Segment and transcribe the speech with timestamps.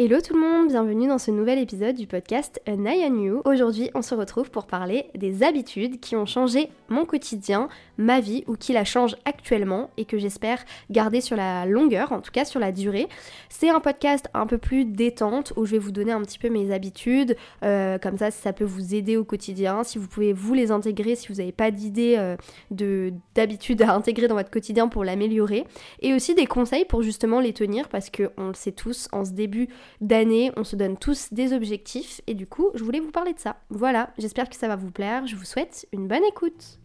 [0.00, 3.42] Hello tout le monde, bienvenue dans ce nouvel épisode du podcast An Eye on You.
[3.44, 8.44] Aujourd'hui, on se retrouve pour parler des habitudes qui ont changé mon quotidien, ma vie
[8.46, 12.44] ou qui la changent actuellement et que j'espère garder sur la longueur, en tout cas
[12.44, 13.08] sur la durée.
[13.48, 16.48] C'est un podcast un peu plus détente où je vais vous donner un petit peu
[16.48, 20.54] mes habitudes, euh, comme ça ça peut vous aider au quotidien, si vous pouvez vous
[20.54, 22.36] les intégrer, si vous n'avez pas d'idées euh,
[22.70, 25.66] de d'habitudes à intégrer dans votre quotidien pour l'améliorer,
[26.00, 29.24] et aussi des conseils pour justement les tenir parce que on le sait tous en
[29.24, 29.68] ce début
[30.00, 33.38] d'année, on se donne tous des objectifs et du coup, je voulais vous parler de
[33.38, 33.56] ça.
[33.70, 36.78] Voilà, j'espère que ça va vous plaire, je vous souhaite une bonne écoute.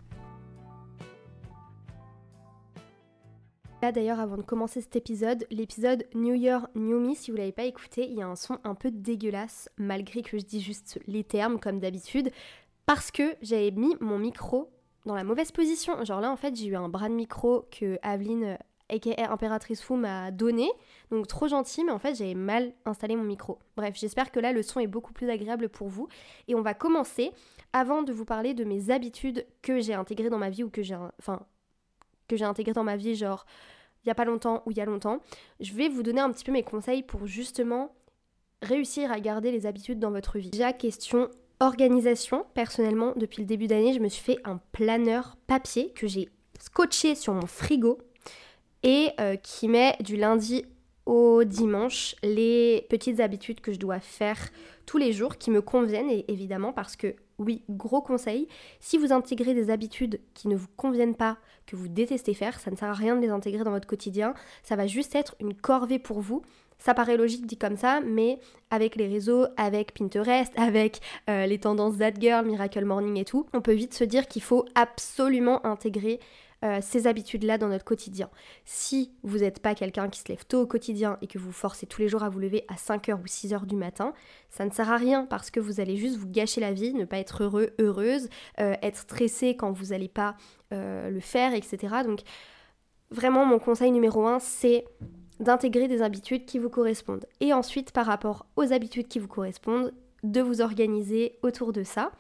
[3.92, 7.66] D'ailleurs, avant de commencer cet épisode, l'épisode New Year New Me, si vous l'avez pas
[7.66, 11.26] écouté, il y a un son un peu dégueulasse, malgré que je dis juste les
[11.26, 12.32] termes comme d'habitude,
[12.86, 14.72] parce que j'avais mis mon micro
[15.06, 16.02] dans la mauvaise position.
[16.06, 18.58] Genre là, en fait, j'ai eu un bras de micro que Aveline
[18.90, 20.72] aka Impératrice Fou m'a donné.
[21.12, 23.60] Donc trop gentil, mais en fait j'avais mal installé mon micro.
[23.76, 26.08] Bref, j'espère que là le son est beaucoup plus agréable pour vous.
[26.48, 27.32] Et on va commencer
[27.74, 30.84] avant de vous parler de mes habitudes que j'ai intégrées dans ma vie ou que
[30.84, 31.46] j'ai enfin
[32.28, 33.46] que j'ai intégrées dans ma vie genre
[34.04, 35.20] il y a pas longtemps ou il y a longtemps.
[35.60, 37.94] Je vais vous donner un petit peu mes conseils pour justement
[38.62, 40.50] réussir à garder les habitudes dans votre vie.
[40.50, 45.92] Déjà question organisation, personnellement, depuis le début d'année, je me suis fait un planeur papier
[45.94, 48.00] que j'ai scotché sur mon frigo
[48.84, 50.66] et euh, qui met du lundi
[51.06, 54.50] au dimanche les petites habitudes que je dois faire
[54.86, 58.48] tous les jours qui me conviennent et évidemment parce que oui, gros conseil,
[58.80, 62.72] si vous intégrez des habitudes qui ne vous conviennent pas, que vous détestez faire, ça
[62.72, 65.54] ne sert à rien de les intégrer dans votre quotidien, ça va juste être une
[65.54, 66.44] corvée pour vous.
[66.78, 68.40] Ça paraît logique dit comme ça, mais
[68.70, 73.48] avec les réseaux, avec Pinterest, avec euh, les tendances That Girl, Miracle Morning et tout,
[73.54, 76.20] on peut vite se dire qu'il faut absolument intégrer
[76.64, 78.30] euh, ces habitudes-là dans notre quotidien.
[78.64, 81.86] Si vous n'êtes pas quelqu'un qui se lève tôt au quotidien et que vous forcez
[81.86, 84.14] tous les jours à vous lever à 5h ou 6h du matin,
[84.50, 87.06] ça ne sert à rien parce que vous allez juste vous gâcher la vie, ne
[87.06, 88.30] pas être heureux, heureuse,
[88.60, 90.38] euh, être stressé quand vous n'allez pas
[90.72, 91.78] euh, le faire, etc.
[92.06, 92.22] Donc
[93.12, 94.86] vraiment mon conseil numéro un, c'est
[95.40, 97.26] d'intégrer des habitudes qui vous correspondent.
[97.42, 99.92] Et ensuite, par rapport aux habitudes qui vous correspondent,
[100.24, 102.12] de vous organiser autour de ça.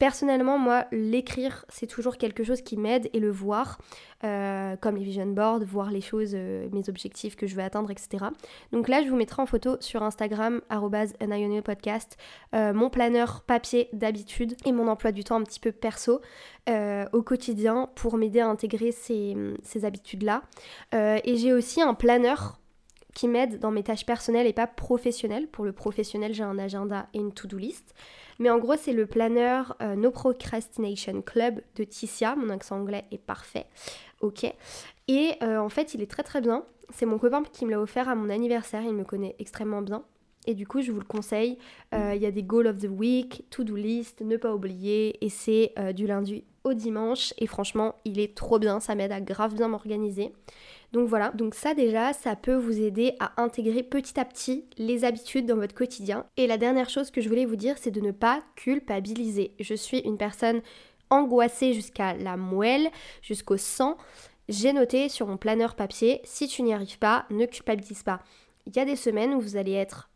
[0.00, 3.78] Personnellement, moi, l'écrire, c'est toujours quelque chose qui m'aide et le voir,
[4.24, 7.90] euh, comme les vision boards, voir les choses, euh, mes objectifs que je veux atteindre,
[7.90, 8.24] etc.
[8.72, 10.62] Donc là, je vous mettrai en photo sur Instagram,
[11.62, 12.16] podcast,
[12.54, 16.22] euh, mon planeur papier d'habitude et mon emploi du temps un petit peu perso
[17.12, 20.44] au quotidien pour m'aider à intégrer ces, ces habitudes-là.
[20.92, 22.59] et j'ai aussi un planeur
[23.14, 25.48] qui m'aide dans mes tâches personnelles et pas professionnelles.
[25.48, 27.94] Pour le professionnel, j'ai un agenda et une to-do list.
[28.38, 32.34] Mais en gros, c'est le planeur euh, No Procrastination Club de Ticia.
[32.36, 33.66] Mon accent anglais est parfait.
[34.20, 34.44] Ok.
[35.08, 36.64] Et euh, en fait, il est très très bien.
[36.92, 38.82] C'est mon copain qui me l'a offert à mon anniversaire.
[38.82, 40.04] Il me connaît extrêmement bien.
[40.46, 41.58] Et du coup, je vous le conseille.
[41.94, 45.22] Euh, il y a des goals of the week, to-do list, ne pas oublier.
[45.24, 47.34] Et c'est du lundi au dimanche.
[47.36, 48.80] Et franchement, il est trop bien.
[48.80, 50.32] Ça m'aide à grave bien m'organiser.
[50.92, 55.04] Donc voilà, donc ça déjà, ça peut vous aider à intégrer petit à petit les
[55.04, 56.26] habitudes dans votre quotidien.
[56.36, 59.54] Et la dernière chose que je voulais vous dire, c'est de ne pas culpabiliser.
[59.60, 60.62] Je suis une personne
[61.08, 62.90] angoissée jusqu'à la moelle,
[63.22, 63.96] jusqu'au sang.
[64.48, 68.20] J'ai noté sur mon planeur papier, si tu n'y arrives pas, ne culpabilise pas.
[68.66, 70.09] Il y a des semaines où vous allez être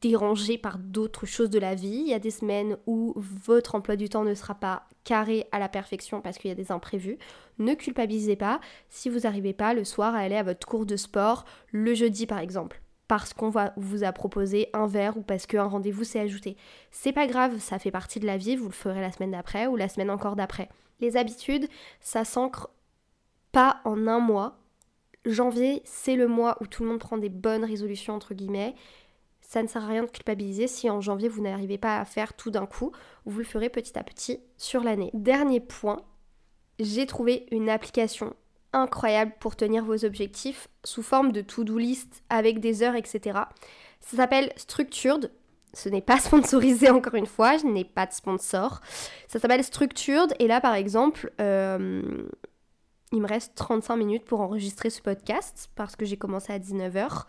[0.00, 2.02] dérangé par d'autres choses de la vie.
[2.04, 5.58] Il y a des semaines où votre emploi du temps ne sera pas carré à
[5.58, 7.18] la perfection parce qu'il y a des imprévus.
[7.58, 8.60] Ne culpabilisez pas
[8.90, 12.26] si vous n'arrivez pas le soir à aller à votre cours de sport le jeudi
[12.26, 16.56] par exemple parce qu'on vous a proposé un verre ou parce qu'un rendez-vous s'est ajouté.
[16.90, 19.66] C'est pas grave, ça fait partie de la vie, vous le ferez la semaine d'après
[19.66, 20.70] ou la semaine encore d'après.
[21.00, 21.68] Les habitudes,
[22.00, 22.70] ça s'ancre
[23.50, 24.56] pas en un mois.
[25.26, 28.74] Janvier, c'est le mois où tout le monde prend des bonnes résolutions entre guillemets
[29.52, 32.32] ça ne sert à rien de culpabiliser si en janvier vous n'arrivez pas à faire
[32.32, 32.90] tout d'un coup,
[33.26, 35.10] vous le ferez petit à petit sur l'année.
[35.12, 36.00] Dernier point,
[36.80, 38.34] j'ai trouvé une application
[38.72, 43.40] incroyable pour tenir vos objectifs sous forme de to-do list avec des heures, etc.
[44.00, 45.30] Ça s'appelle Structured.
[45.74, 48.80] Ce n'est pas sponsorisé encore une fois, je n'ai pas de sponsor.
[49.28, 52.26] Ça s'appelle Structured et là par exemple, euh,
[53.12, 57.26] il me reste 35 minutes pour enregistrer ce podcast parce que j'ai commencé à 19h.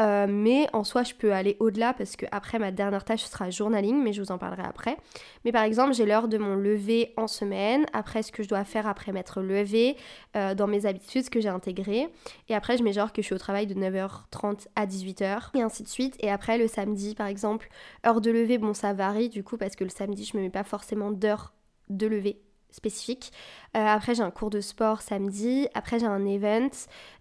[0.00, 3.50] Euh, mais en soi, je peux aller au-delà parce que après ma dernière tâche sera
[3.50, 4.96] journaling, mais je vous en parlerai après.
[5.44, 8.64] Mais par exemple, j'ai l'heure de mon lever en semaine, après ce que je dois
[8.64, 9.96] faire après m'être levé,
[10.36, 12.08] euh, dans mes habitudes, ce que j'ai intégré.
[12.48, 15.62] Et après, je mets genre que je suis au travail de 9h30 à 18h, et
[15.62, 16.14] ainsi de suite.
[16.20, 17.68] Et après, le samedi, par exemple,
[18.06, 20.50] heure de lever, bon, ça varie du coup parce que le samedi, je me mets
[20.50, 21.54] pas forcément d'heure
[21.88, 22.40] de lever
[22.78, 23.32] spécifique.
[23.76, 25.68] Euh, après, j'ai un cours de sport samedi.
[25.74, 26.70] Après, j'ai un event.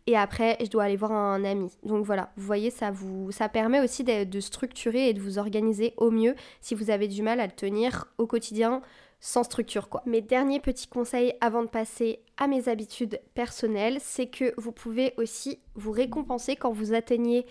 [0.07, 1.69] Et après, je dois aller voir un ami.
[1.83, 5.94] Donc voilà, vous voyez, ça, vous, ça permet aussi de, structurer et de vous organiser
[5.98, 8.81] au mieux si vous avez du mal à le tenir au quotidien
[9.19, 10.04] sans structure quoi.
[10.06, 15.15] Mes derniers petits conseils avant de passer à mes habitudes personnelles, c'est que vous pouvez
[15.18, 17.48] aussi vous récompenser quand vous atteignez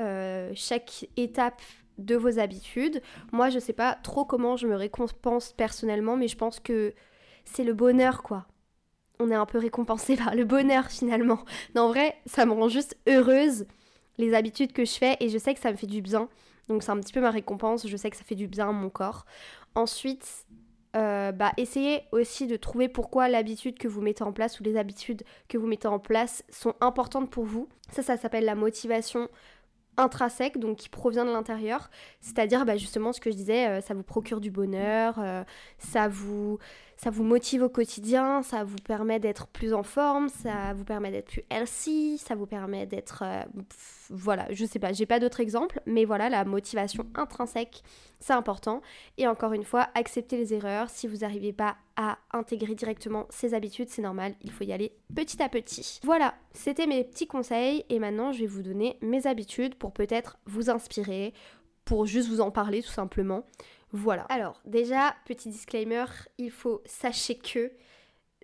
[0.00, 1.60] euh, chaque étape
[1.98, 3.02] de vos habitudes.
[3.30, 6.94] Moi, je sais pas trop comment je me récompense personnellement, mais je pense que
[7.44, 8.46] c'est le bonheur, quoi.
[9.18, 11.44] On est un peu récompensé par le bonheur finalement.
[11.74, 13.66] Non, en vrai, ça me rend juste heureuse
[14.18, 16.28] les habitudes que je fais et je sais que ça me fait du bien.
[16.68, 18.72] Donc c'est un petit peu ma récompense, je sais que ça fait du bien à
[18.72, 19.24] mon corps.
[19.74, 20.46] Ensuite,
[20.94, 24.76] euh, bah, essayez aussi de trouver pourquoi l'habitude que vous mettez en place ou les
[24.76, 27.68] habitudes que vous mettez en place sont importantes pour vous.
[27.90, 29.28] Ça, ça s'appelle la motivation
[29.96, 31.90] intrinsèque, donc qui provient de l'intérieur.
[32.20, 35.44] C'est-à-dire bah, justement ce que je disais, euh, ça vous procure du bonheur, euh,
[35.78, 36.58] ça vous
[37.02, 41.10] ça vous motive au quotidien, ça vous permet d'être plus en forme, ça vous permet
[41.10, 43.24] d'être plus healthy, ça vous permet d'être...
[43.26, 43.42] Euh,
[44.08, 47.82] voilà, je sais pas, j'ai pas d'autres exemples, mais voilà, la motivation intrinsèque,
[48.20, 48.82] c'est important.
[49.18, 50.90] Et encore une fois, accepter les erreurs.
[50.90, 54.92] Si vous n'arrivez pas à intégrer directement ces habitudes, c'est normal, il faut y aller
[55.12, 55.98] petit à petit.
[56.04, 60.38] Voilà, c'était mes petits conseils et maintenant je vais vous donner mes habitudes pour peut-être
[60.46, 61.34] vous inspirer,
[61.84, 63.44] pour juste vous en parler tout simplement.
[63.92, 64.22] Voilà.
[64.30, 66.06] Alors, déjà, petit disclaimer,
[66.38, 67.70] il faut sachez que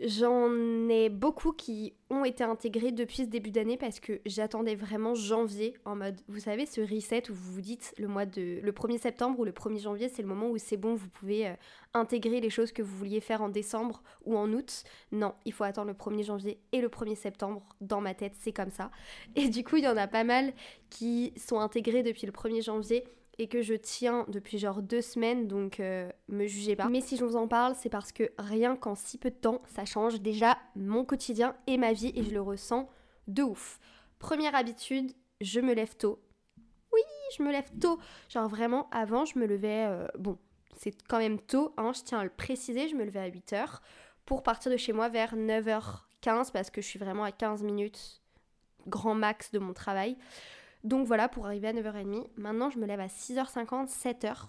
[0.01, 5.15] j'en ai beaucoup qui ont été intégrés depuis ce début d'année parce que j'attendais vraiment
[5.15, 8.73] janvier en mode, vous savez, ce reset où vous vous dites le mois de le
[8.73, 11.55] 1er septembre ou le 1er janvier, c'est le moment où c'est bon, vous pouvez euh,
[11.95, 14.85] intégrer les choses que vous vouliez faire en décembre ou en août.
[15.13, 17.63] Non, il faut attendre le 1er janvier et le 1er septembre.
[17.81, 18.91] Dans ma tête, c'est comme ça.
[19.35, 20.53] Et du coup, il y en a pas mal
[20.91, 23.05] qui sont intégrés depuis le 1er janvier
[23.39, 26.89] et que je tiens depuis genre deux semaines, donc euh, me jugez pas.
[26.89, 29.63] Mais si je vous en parle, c'est parce que rien qu'en si peu de temps,
[29.67, 32.89] ça change déjà mon quotidien et ma vie et je le ressens
[33.29, 33.79] de ouf.
[34.19, 36.21] Première habitude, je me lève tôt.
[36.93, 37.03] Oui,
[37.37, 37.99] je me lève tôt.
[38.29, 39.87] Genre vraiment, avant, je me levais...
[39.87, 40.37] Euh, bon,
[40.77, 43.79] c'est quand même tôt, hein, je tiens à le préciser, je me levais à 8h
[44.25, 48.21] pour partir de chez moi vers 9h15 parce que je suis vraiment à 15 minutes
[48.87, 50.17] grand max de mon travail.
[50.85, 54.49] Donc voilà, pour arriver à 9h30, maintenant je me lève à 6h50, 7h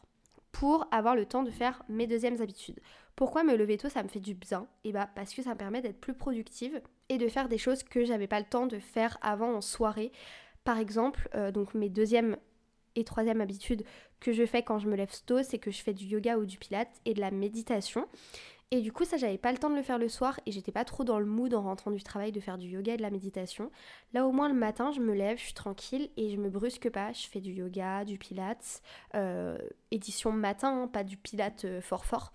[0.51, 2.79] pour avoir le temps de faire mes deuxièmes habitudes.
[3.15, 4.67] Pourquoi me lever tôt ça me fait du bien?
[4.83, 7.57] Et eh bah parce que ça me permet d'être plus productive et de faire des
[7.57, 10.11] choses que j'avais pas le temps de faire avant en soirée.
[10.63, 12.37] Par exemple, euh, donc mes deuxièmes
[12.95, 13.83] et troisième habitude
[14.19, 16.45] que je fais quand je me lève tôt, c'est que je fais du yoga ou
[16.45, 18.07] du pilate et de la méditation.
[18.71, 20.71] Et du coup, ça, j'avais pas le temps de le faire le soir et j'étais
[20.71, 23.01] pas trop dans le mood en rentrant du travail de faire du yoga et de
[23.01, 23.71] la méditation.
[24.13, 26.89] Là, au moins, le matin, je me lève, je suis tranquille et je me brusque
[26.91, 27.11] pas.
[27.11, 28.83] Je fais du yoga, du pilates,
[29.15, 29.57] euh,
[29.89, 32.31] édition matin, hein, pas du pilate euh, fort fort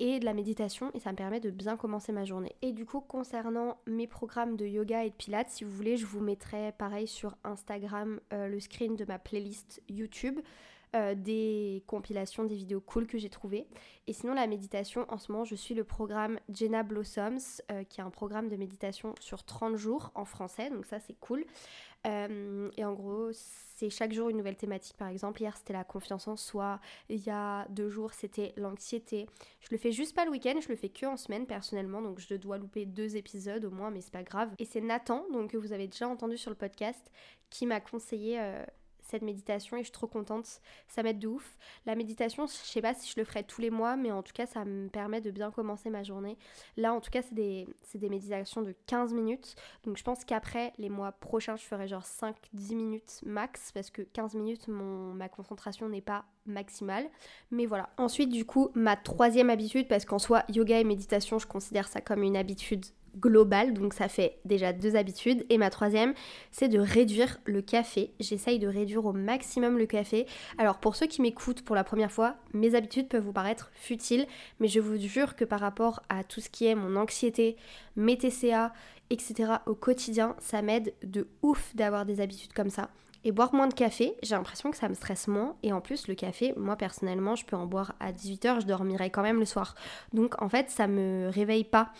[0.00, 2.56] et de la méditation et ça me permet de bien commencer ma journée.
[2.62, 6.06] Et du coup, concernant mes programmes de yoga et de pilates, si vous voulez, je
[6.06, 10.40] vous mettrai pareil sur Instagram euh, le screen de ma playlist YouTube.
[10.96, 13.68] Euh, des compilations, des vidéos cool que j'ai trouvées.
[14.08, 18.00] Et sinon, la méditation, en ce moment, je suis le programme Jenna Blossoms, euh, qui
[18.00, 21.44] est un programme de méditation sur 30 jours en français, donc ça c'est cool.
[22.08, 24.96] Euh, et en gros, c'est chaque jour une nouvelle thématique.
[24.96, 29.26] Par exemple, hier c'était la confiance en soi, il y a deux jours c'était l'anxiété.
[29.60, 32.18] Je le fais juste pas le week-end, je le fais que en semaine personnellement, donc
[32.18, 34.50] je dois louper deux épisodes au moins, mais c'est pas grave.
[34.58, 37.12] Et c'est Nathan, donc que vous avez déjà entendu sur le podcast,
[37.48, 38.40] qui m'a conseillé
[39.10, 40.60] cette méditation et je suis trop contente.
[40.88, 41.58] Ça m'aide de ouf.
[41.86, 44.32] La méditation, je sais pas si je le ferai tous les mois, mais en tout
[44.32, 46.38] cas, ça me permet de bien commencer ma journée.
[46.76, 49.56] Là, en tout cas, c'est des, méditations de 15 minutes.
[49.84, 54.02] Donc, je pense qu'après, les mois prochains, je ferai genre 5-10 minutes max parce que
[54.02, 57.08] 15 minutes, mon, ma concentration n'est pas maximale.
[57.50, 57.90] Mais voilà.
[57.96, 62.00] Ensuite, du coup, ma troisième habitude, parce qu'en soi, yoga et méditation, je considère ça
[62.00, 62.84] comme une habitude
[63.18, 65.44] global donc ça fait déjà deux habitudes.
[65.48, 66.14] Et ma troisième,
[66.50, 68.12] c'est de réduire le café.
[68.20, 70.26] J'essaye de réduire au maximum le café.
[70.58, 74.26] Alors pour ceux qui m'écoutent pour la première fois, mes habitudes peuvent vous paraître futiles,
[74.58, 77.56] mais je vous jure que par rapport à tout ce qui est mon anxiété,
[77.96, 78.72] mes TCA,
[79.10, 79.54] etc.
[79.66, 82.90] au quotidien, ça m'aide de ouf d'avoir des habitudes comme ça.
[83.22, 85.54] Et boire moins de café, j'ai l'impression que ça me stresse moins.
[85.62, 89.10] Et en plus, le café, moi personnellement, je peux en boire à 18h, je dormirai
[89.10, 89.74] quand même le soir.
[90.14, 91.92] Donc en fait, ça me réveille pas.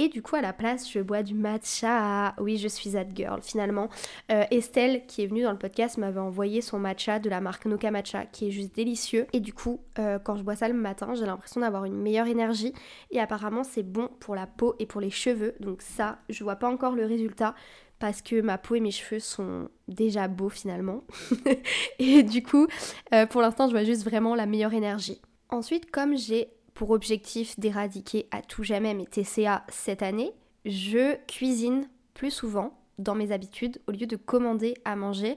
[0.00, 2.34] Et du coup, à la place, je bois du matcha.
[2.38, 3.90] Oui, je suis that girl finalement.
[4.32, 7.66] Euh, Estelle, qui est venue dans le podcast, m'avait envoyé son matcha de la marque
[7.66, 9.26] Noka Matcha, qui est juste délicieux.
[9.34, 12.28] Et du coup, euh, quand je bois ça le matin, j'ai l'impression d'avoir une meilleure
[12.28, 12.72] énergie.
[13.10, 15.54] Et apparemment, c'est bon pour la peau et pour les cheveux.
[15.60, 17.54] Donc ça, je vois pas encore le résultat
[17.98, 21.04] parce que ma peau et mes cheveux sont déjà beaux finalement.
[21.98, 22.68] et du coup,
[23.12, 25.20] euh, pour l'instant, je vois juste vraiment la meilleure énergie.
[25.50, 30.32] Ensuite, comme j'ai pour objectif d'éradiquer à tout jamais mes TCA cette année,
[30.64, 35.36] je cuisine plus souvent dans mes habitudes au lieu de commander à manger.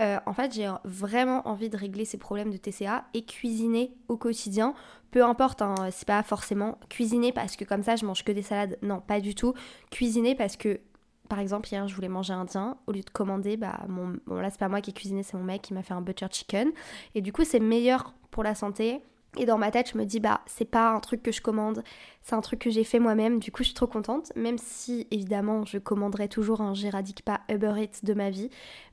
[0.00, 4.16] Euh, en fait, j'ai vraiment envie de régler ces problèmes de TCA et cuisiner au
[4.16, 4.74] quotidien.
[5.10, 8.42] Peu importe, hein, c'est pas forcément cuisiner parce que comme ça je mange que des
[8.42, 8.78] salades.
[8.82, 9.54] Non, pas du tout.
[9.90, 10.80] Cuisiner parce que
[11.28, 12.76] par exemple, hier, je voulais manger indien.
[12.86, 14.16] Au lieu de commander, bah, mon...
[14.26, 16.02] bon, là, c'est pas moi qui ai cuisiné, c'est mon mec qui m'a fait un
[16.02, 16.70] butter chicken.
[17.14, 19.00] Et du coup, c'est meilleur pour la santé.
[19.36, 21.82] Et dans ma tête, je me dis, bah, c'est pas un truc que je commande,
[22.24, 23.38] c'est un truc que j'ai fait moi-même.
[23.38, 27.42] Du coup, je suis trop contente, même si évidemment, je commanderai toujours un J'éradique pas
[27.50, 28.48] Uber Eats de ma vie.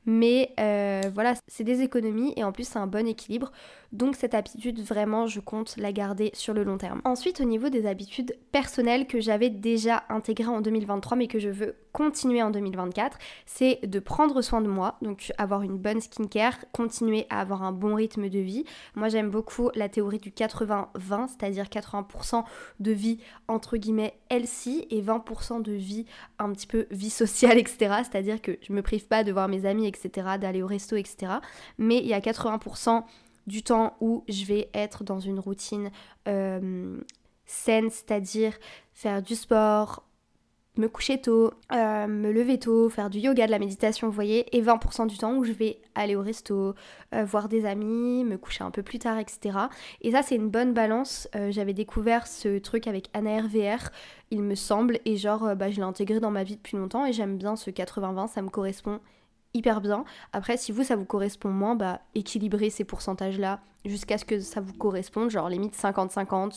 [0.05, 3.51] Mais euh, voilà, c'est des économies et en plus, c'est un bon équilibre.
[3.93, 7.01] Donc, cette habitude, vraiment, je compte la garder sur le long terme.
[7.03, 11.50] Ensuite, au niveau des habitudes personnelles que j'avais déjà intégrées en 2023, mais que je
[11.50, 16.55] veux continuer en 2024, c'est de prendre soin de moi, donc avoir une bonne skincare,
[16.71, 18.63] continuer à avoir un bon rythme de vie.
[18.95, 20.88] Moi, j'aime beaucoup la théorie du 80-20,
[21.27, 22.43] c'est-à-dire 80%
[22.79, 26.06] de vie entre guillemets healthy et 20% de vie
[26.40, 28.01] un petit peu vie sociale, etc.
[28.04, 31.34] C'est-à-dire que je me prive pas de voir mes amis, etc., d'aller au resto, etc.
[31.78, 33.04] Mais il y a 80%
[33.48, 35.92] du temps où je vais être dans une routine
[36.28, 37.00] euh,
[37.46, 38.58] saine, c'est-à-dire
[38.94, 40.04] faire du sport,
[40.78, 44.56] me coucher tôt, euh, me lever tôt, faire du yoga, de la méditation, vous voyez,
[44.56, 46.75] et 20% du temps où je vais aller au resto,
[47.13, 49.58] euh, voir des amis, me coucher un peu plus tard, etc.
[50.01, 51.28] Et ça, c'est une bonne balance.
[51.36, 53.90] Euh, j'avais découvert ce truc avec Anna RVR,
[54.32, 57.12] il me semble, et genre, bah, je l'ai intégré dans ma vie depuis longtemps, et
[57.12, 59.01] j'aime bien ce 80-20, ça me correspond
[59.53, 60.03] hyper bien.
[60.34, 64.62] Après, si vous, ça vous correspond moins, bah, équilibrez ces pourcentages-là jusqu'à ce que ça
[64.62, 66.53] vous corresponde, genre limite 50-50,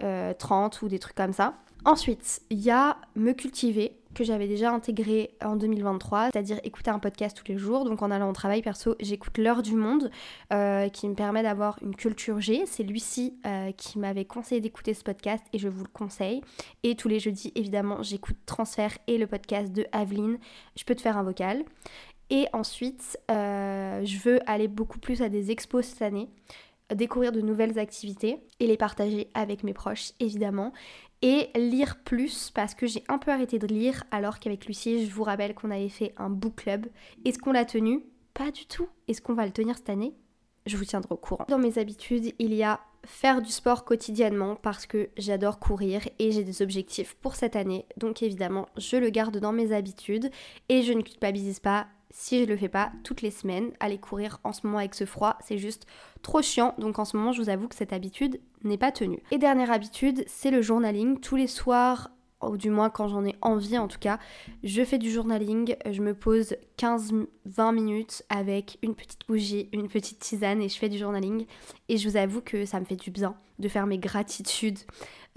[0.00, 1.54] 70-30 ou des trucs comme ça.
[1.84, 6.98] Ensuite, il y a me cultiver que j'avais déjà intégré en 2023, c'est-à-dire écouter un
[6.98, 7.84] podcast tous les jours.
[7.84, 10.10] Donc en allant au travail perso, j'écoute l'heure du monde
[10.52, 12.62] euh, qui me permet d'avoir une culture G.
[12.66, 16.40] C'est Lucie euh, qui m'avait conseillé d'écouter ce podcast et je vous le conseille.
[16.82, 20.38] Et tous les jeudis, évidemment, j'écoute Transfert et le podcast de Aveline.
[20.76, 21.64] Je peux te faire un vocal.
[22.30, 26.30] Et ensuite, euh, je veux aller beaucoup plus à des expos cette année
[26.94, 30.72] découvrir de nouvelles activités et les partager avec mes proches évidemment
[31.24, 35.10] et lire plus parce que j'ai un peu arrêté de lire alors qu'avec Lucie, je
[35.10, 36.86] vous rappelle qu'on avait fait un book club.
[37.24, 38.04] Est-ce qu'on l'a tenu?
[38.34, 38.88] Pas du tout.
[39.08, 40.12] Est-ce qu'on va le tenir cette année?
[40.66, 41.46] Je vous tiendrai au courant.
[41.48, 46.30] Dans mes habitudes, il y a faire du sport quotidiennement parce que j'adore courir et
[46.30, 47.86] j'ai des objectifs pour cette année.
[47.96, 50.30] Donc évidemment, je le garde dans mes habitudes
[50.68, 53.72] et je ne culpabilise pas si je le fais pas toutes les semaines.
[53.80, 55.86] Aller courir en ce moment avec ce froid, c'est juste
[56.22, 56.74] trop chiant.
[56.78, 59.20] Donc en ce moment, je vous avoue que cette habitude n'est pas tenue.
[59.32, 61.18] Et dernière habitude, c'est le journaling.
[61.18, 64.20] Tous les soirs, ou du moins quand j'en ai envie en tout cas,
[64.62, 70.20] je fais du journaling, je me pose 15-20 minutes avec une petite bougie, une petite
[70.20, 71.46] tisane et je fais du journaling.
[71.88, 74.78] Et je vous avoue que ça me fait du bien de faire mes gratitudes,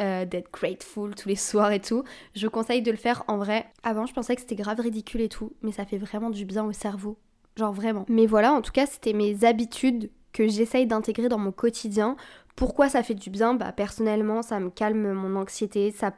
[0.01, 2.04] euh, d'être grateful tous les soirs et tout.
[2.36, 3.66] Je conseille de le faire en vrai.
[3.84, 6.63] Avant je pensais que c'était grave ridicule et tout, mais ça fait vraiment du bien
[6.66, 7.18] au cerveau.
[7.56, 8.06] Genre vraiment.
[8.08, 12.16] Mais voilà, en tout cas c'était mes habitudes que j'essaye d'intégrer dans mon quotidien.
[12.56, 13.56] Pourquoi ça fait du bien?
[13.56, 16.13] Bah personnellement ça me calme mon anxiété, ça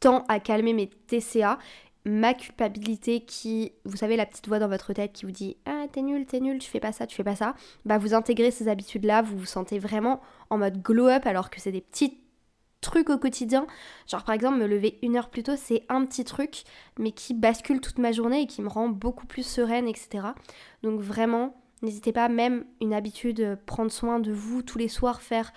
[0.00, 1.58] tend à calmer mes TCA,
[2.06, 5.86] ma culpabilité qui, vous savez, la petite voix dans votre tête qui vous dit Ah,
[5.92, 7.54] t'es nul, t'es nul, tu fais pas ça, tu fais pas ça.
[7.84, 11.72] Bah, vous intégrez ces habitudes-là, vous vous sentez vraiment en mode glow-up alors que c'est
[11.72, 12.20] des petits
[12.80, 13.66] trucs au quotidien.
[14.06, 16.64] Genre, par exemple, me lever une heure plus tôt, c'est un petit truc,
[16.98, 20.28] mais qui bascule toute ma journée et qui me rend beaucoup plus sereine, etc.
[20.82, 25.20] Donc, vraiment N'hésitez pas, même une habitude, euh, prendre soin de vous tous les soirs,
[25.20, 25.52] faire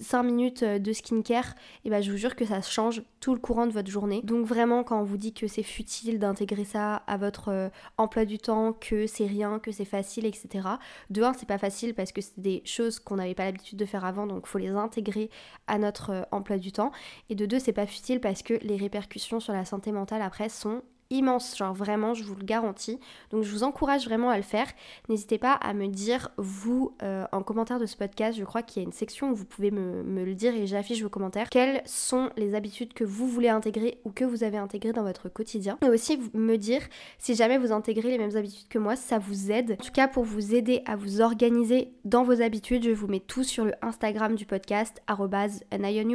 [0.00, 1.54] 5 minutes euh, de skincare,
[1.84, 4.22] et bah je vous jure que ça change tout le courant de votre journée.
[4.24, 7.68] Donc vraiment, quand on vous dit que c'est futile d'intégrer ça à votre euh,
[7.98, 10.66] emploi du temps, que c'est rien, que c'est facile, etc.
[11.10, 13.84] De un, c'est pas facile parce que c'est des choses qu'on n'avait pas l'habitude de
[13.84, 15.28] faire avant, donc faut les intégrer
[15.66, 16.92] à notre emploi du temps.
[17.28, 20.48] Et de deux, c'est pas futile parce que les répercussions sur la santé mentale après
[20.48, 20.82] sont
[21.12, 22.98] immense, genre vraiment, je vous le garantis.
[23.30, 24.66] Donc je vous encourage vraiment à le faire.
[25.08, 28.82] N'hésitez pas à me dire, vous, euh, en commentaire de ce podcast, je crois qu'il
[28.82, 31.48] y a une section où vous pouvez me, le dire et j'affiche vos commentaires.
[31.50, 35.28] Quelles sont les habitudes que vous voulez intégrer ou que vous avez intégrées dans votre
[35.28, 36.82] quotidien Et aussi me dire
[37.18, 39.76] si jamais vous intégrez les mêmes habitudes que moi, ça vous aide.
[39.80, 43.20] En tout cas, pour vous aider à vous organiser dans vos habitudes, je vous mets
[43.20, 45.02] tout sur le Instagram du podcast,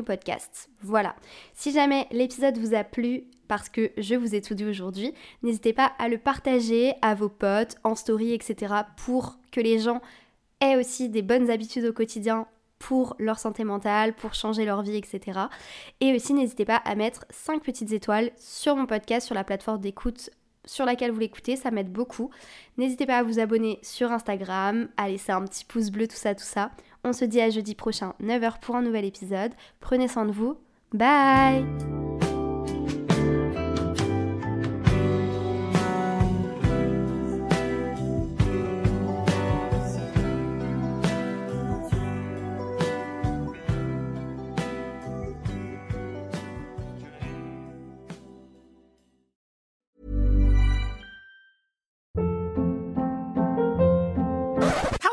[0.01, 0.69] podcast.
[0.81, 1.15] Voilà.
[1.53, 5.13] Si jamais l'épisode vous a plu, parce que je vous ai tout dit aujourd'hui.
[5.43, 8.73] N'hésitez pas à le partager à vos potes, en story, etc.
[9.05, 10.01] pour que les gens
[10.61, 12.47] aient aussi des bonnes habitudes au quotidien
[12.79, 15.39] pour leur santé mentale, pour changer leur vie, etc.
[15.99, 19.81] Et aussi n'hésitez pas à mettre 5 petites étoiles sur mon podcast, sur la plateforme
[19.81, 20.29] d'écoute
[20.67, 22.29] sur laquelle vous l'écoutez, ça m'aide beaucoup.
[22.77, 26.35] N'hésitez pas à vous abonner sur Instagram, à laisser un petit pouce bleu, tout ça,
[26.35, 26.71] tout ça.
[27.03, 29.53] On se dit à jeudi prochain, 9h pour un nouvel épisode.
[29.79, 30.57] Prenez soin de vous.
[30.93, 31.65] Bye